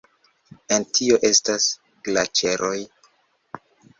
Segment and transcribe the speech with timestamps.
[0.77, 1.67] El tio estas
[2.09, 2.75] glaĉeroj.